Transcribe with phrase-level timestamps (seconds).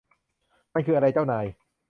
[0.73, 1.45] มันคืออะไร เจ้านาย